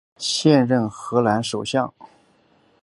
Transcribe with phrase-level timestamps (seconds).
[0.17, 1.93] 现任荷兰首相。